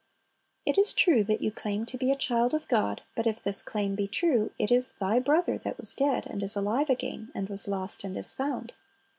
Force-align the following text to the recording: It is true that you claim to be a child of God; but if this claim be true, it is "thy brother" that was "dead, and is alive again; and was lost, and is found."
It 0.65 0.79
is 0.79 0.93
true 0.93 1.23
that 1.25 1.43
you 1.43 1.51
claim 1.51 1.85
to 1.85 1.95
be 1.95 2.09
a 2.09 2.15
child 2.15 2.55
of 2.55 2.67
God; 2.67 3.03
but 3.15 3.27
if 3.27 3.39
this 3.43 3.61
claim 3.61 3.93
be 3.93 4.07
true, 4.07 4.49
it 4.57 4.71
is 4.71 4.93
"thy 4.99 5.19
brother" 5.19 5.59
that 5.59 5.77
was 5.77 5.93
"dead, 5.93 6.25
and 6.25 6.41
is 6.41 6.55
alive 6.55 6.89
again; 6.89 7.31
and 7.35 7.47
was 7.49 7.67
lost, 7.67 8.03
and 8.03 8.17
is 8.17 8.33
found." 8.33 8.73